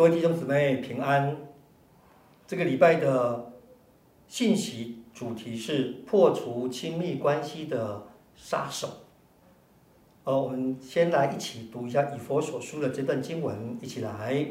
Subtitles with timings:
[0.00, 1.36] 各位弟兄姊妹平安。
[2.46, 3.52] 这个礼拜的
[4.26, 8.88] 信息主题是破除亲密关系的杀手。
[10.24, 14.46] 呃，我们先来一起读一下以佛所书的这段经文，一起来。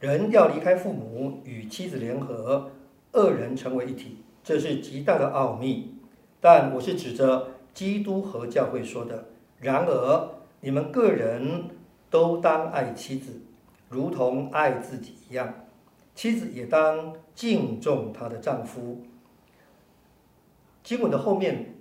[0.00, 2.72] 人要离开父母，与妻子联合，
[3.12, 5.94] 二人成为一体，这是极大的奥秘。
[6.42, 9.28] 但我是指着基督和教会说的。
[9.58, 10.30] 然而，
[10.60, 11.70] 你们个人
[12.10, 13.40] 都当爱妻子。
[13.90, 15.52] 如同爱自己一样，
[16.14, 19.02] 妻子也当敬重她的丈夫。
[20.84, 21.74] 经文的后面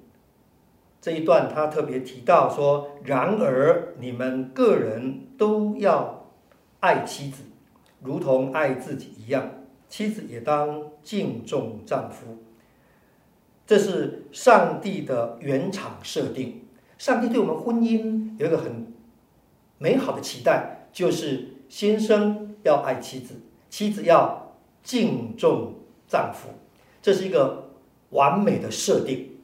[1.00, 6.31] 这一段，他特别提到说：“然而你们个人都要
[6.80, 7.44] 爱妻子，
[8.02, 9.48] 如同爱自己一样，
[9.88, 12.39] 妻子也当敬重丈夫。”
[13.67, 16.66] 这是上帝的原厂设定。
[16.98, 18.91] 上帝对我们婚姻有一个很
[19.78, 21.59] 美好的期待，就是。
[21.70, 23.36] 先生要爱妻子，
[23.70, 25.75] 妻子要敬重
[26.08, 26.50] 丈夫，
[27.02, 27.70] 这是一个
[28.09, 29.38] 完美的设定。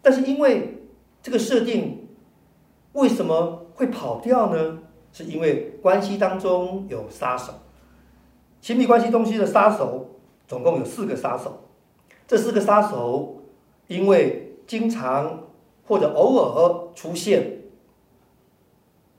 [0.00, 0.82] 但是因为
[1.22, 2.08] 这个设定
[2.94, 4.78] 为什么会跑掉呢？
[5.12, 7.52] 是因为关系当中有杀手，
[8.60, 10.16] 亲密关系东西的杀手
[10.48, 11.68] 总共有四个杀手。
[12.26, 13.42] 这四个杀手
[13.88, 15.44] 因为经常
[15.86, 17.63] 或者偶尔出现。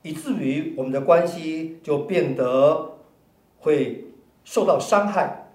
[0.06, 2.98] 以至于我们的关系就变得
[3.58, 4.04] 会
[4.44, 5.48] 受到伤害，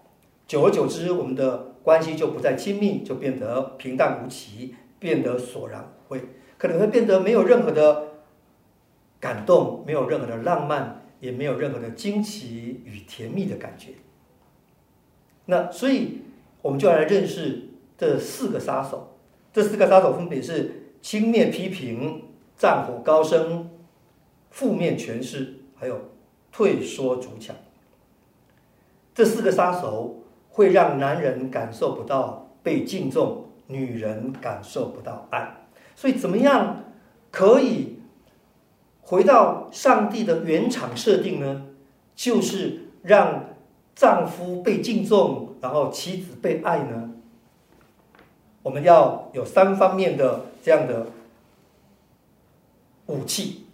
[0.45, 6.21] 久而久之，我们的关系就不再亲密，就变得平淡无奇，变得索然无味，
[6.57, 8.09] 可能会变得没有任何的
[9.21, 13.91] 感动，没有任何的浪漫，也没有任何的惊奇与甜蜜的感觉。
[15.45, 16.23] 那所以，
[16.61, 19.15] 我们就要来认识这四个杀手。
[19.53, 22.25] 这四个杀手分别是轻蔑批评、
[22.57, 23.69] 战火高升。
[24.51, 25.99] 负面诠释，还有
[26.51, 27.55] 退缩筑墙，
[29.15, 35.65] 这四个杀手会让男人感受不到被敬重，女人感受不到爱。
[35.95, 36.83] 所以，怎么样
[37.31, 37.99] 可以
[39.01, 41.67] 回到上帝的原厂设定呢？
[42.13, 43.45] 就是让
[43.95, 47.11] 丈夫被敬重，然后妻子被爱呢？
[48.63, 51.07] 我们要有三方面的这样的
[53.07, 53.65] 武器。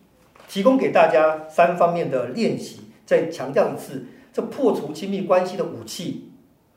[0.47, 6.31] 提供给大家三方面的练习，再强调一次，这破除亲密关系的武器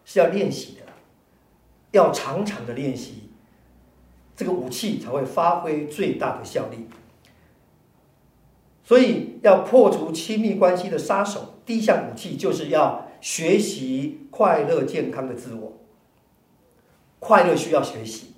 [0.04, 0.82] 是要练习的，
[1.92, 3.30] 要常常的练习，
[4.34, 6.88] 这个武器才会发挥最大的效力。
[8.82, 15.78] 所以，要破除亲密关系的杀手，第一项武器就是要学习快乐健康的自我。
[17.20, 18.34] 快乐需要学习，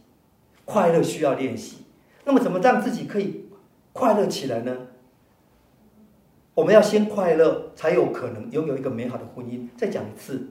[0.66, 1.78] 快乐需要练习。
[2.24, 3.46] 那么，怎么让自己可以
[3.94, 4.76] 快乐起来呢？
[6.62, 9.66] 我们要先快乐，才有可能拥有一个美好的婚姻。
[9.76, 10.46] 再讲一次，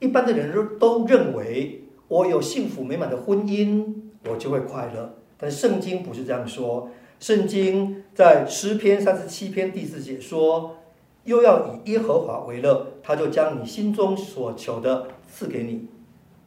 [0.00, 3.86] 一般的人都都认为，我有幸福美满的婚姻，
[4.28, 5.14] 我就会快乐。
[5.36, 6.90] 但圣经不是这样说。
[7.20, 10.78] 圣经在诗篇三十七篇第四节说
[11.22, 15.86] ：“又要以耶和华为乐，他就将你心中所求的赐给你。”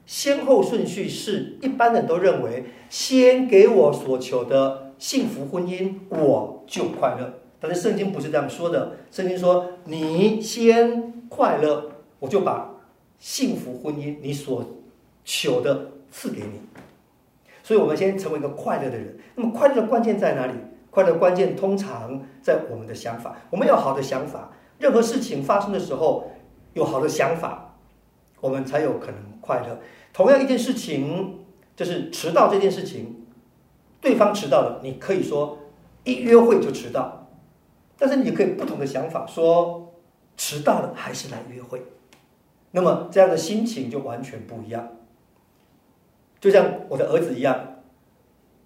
[0.05, 7.35] 先后顺序是一般人都认为，先给我所求的幸福婚姻，我就快乐。
[7.61, 8.97] 但是圣经不是这样说的。
[9.11, 12.71] 圣经说：“你先快乐，我就把
[13.19, 14.65] 幸福婚姻你所
[15.23, 16.59] 求的赐给你。”
[17.63, 19.17] 所以，我们先成为一个快乐的人。
[19.35, 20.53] 那么，快乐的关键在哪里？
[20.89, 23.37] 快乐关键通常在我们的想法。
[23.51, 26.31] 我们有好的想法，任何事情发生的时候
[26.73, 27.75] 有好的想法，
[28.41, 29.79] 我们才有可能快乐。
[30.11, 31.45] 同样一件事情，
[31.77, 33.23] 就是迟到这件事情，
[34.01, 35.59] 对方迟到了，你可以说
[36.03, 37.20] 一约会就迟到。
[38.01, 39.93] 但是你可以不同的想法，说
[40.35, 41.83] 迟到了还是来约会，
[42.71, 44.89] 那么这样的心情就完全不一样。
[46.39, 47.83] 就像我的儿子一样，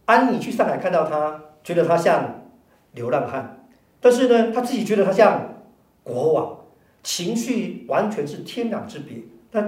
[0.06, 2.46] 安妮去上海看到他，觉得他像
[2.94, 3.68] 流浪汉，
[4.00, 5.66] 但是呢，他自己觉得他像
[6.02, 6.58] 国王，
[7.04, 9.18] 情绪完全是天壤之别。
[9.52, 9.62] 那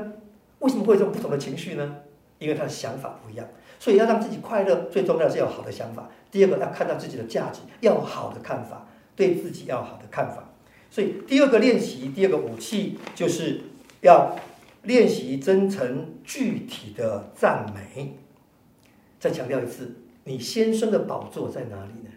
[0.60, 1.98] 为什么会有这种不同的情绪呢？
[2.40, 3.46] 因为他的想法不一样。
[3.80, 6.08] 所以要让自己快乐，最重要是要好的想法。
[6.31, 8.88] 第二个要看到自己的价值，要有好的看法。
[9.18, 10.48] 对自己要好的看法，
[10.92, 13.62] 所以第二个练习，第二个武器，就是
[14.02, 14.36] 要
[14.84, 18.16] 练习真诚具体的赞美。
[19.19, 22.12] 再强调一次，你先生的宝座在哪里呢？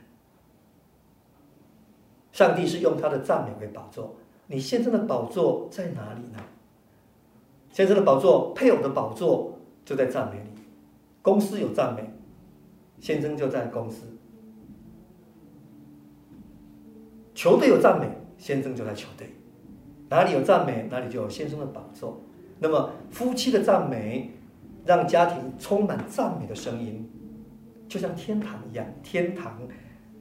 [2.30, 4.14] 上帝是用他的赞美为宝座，
[4.46, 6.38] 你先生的宝座在哪里呢？
[7.72, 10.50] 先生的宝座，配偶的宝座就在赞美里。
[11.22, 12.12] 公司有赞美，
[13.00, 14.06] 先生就在公司。
[17.40, 18.06] 球队有赞美，
[18.36, 19.26] 先生就在球队。
[20.10, 22.20] 哪里有赞美，哪里就有先生的宝座。
[22.58, 24.30] 那么夫妻的赞美，
[24.84, 27.10] 让家庭充满赞美的声音，
[27.88, 29.58] 就像天堂一样，天堂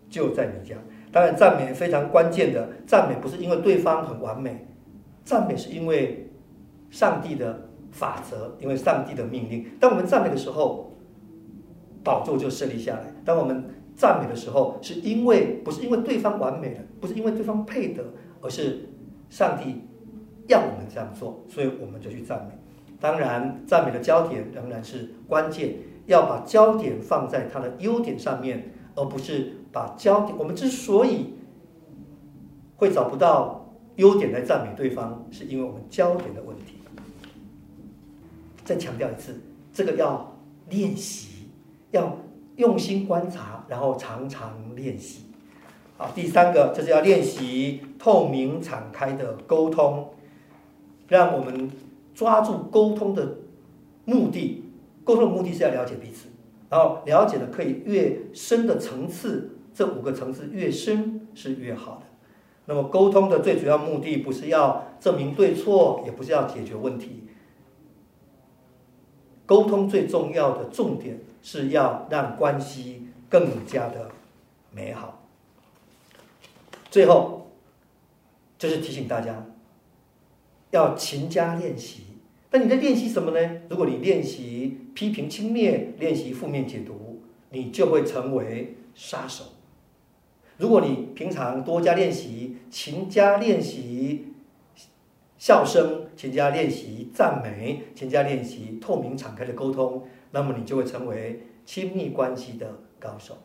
[0.10, 0.78] 就在你家。
[1.12, 4.66] 当然，赞美非常关键的，赞美不是因为对方很完美，
[5.26, 6.32] 赞美是因为
[6.90, 9.70] 上帝的法则，因为上帝的命令。
[9.78, 10.98] 当我们赞美的时候，
[12.02, 13.14] 宝座就设立下来。
[13.26, 13.66] 当我们
[14.00, 18.02] 赞美的时候，是因为不是因为对方完美了，不是因为对方配得，
[18.40, 18.88] 而是
[19.30, 19.76] 上帝
[20.48, 22.58] 要我们这样做，所以我们就去赞美。
[22.98, 25.76] 当然，赞美的焦点仍然是关键，
[26.06, 30.38] 要把焦点放在他的优点上面，而不是把焦点。
[30.38, 31.34] 我们之所以
[32.78, 36.76] 会找不到优点来赞美对方，是因为我们焦点的问题。
[38.64, 39.38] 再强调一次，
[39.74, 41.50] 这个要练习，
[41.92, 42.18] 要。
[42.60, 45.24] 用心观察，然后常常练习。
[45.98, 50.10] 好，第三个就是要练习透明敞开的沟通，
[51.08, 51.72] 让我们
[52.14, 53.38] 抓住沟通的
[54.04, 54.66] 目的。
[55.06, 56.28] 沟通的目的是要了解彼此，
[56.70, 62.02] 然后了解的可以越深的层次，这五个层次越深是越好的。
[62.66, 67.24] 那么沟通的最主要目的不是要证明对错，也不是要解决问题。
[69.46, 71.18] 沟通最重要的重点。
[71.42, 74.12] 是要让关系更加的
[74.72, 75.24] 美好。
[76.90, 77.52] 最后，
[78.58, 79.46] 就是提醒大家
[80.72, 82.04] 要勤加练习。
[82.52, 83.62] 那你在练习什么呢？
[83.70, 87.22] 如果你练习批评轻蔑，练习负面解读，
[87.52, 89.44] 你就会成为杀手。
[90.58, 94.34] 如果你平常多加练习，勤加练习
[95.38, 100.08] 笑声，勤加练习赞美，勤加练习透明敞开的沟通。
[100.32, 103.38] 那么你就会成为亲密关系的高手。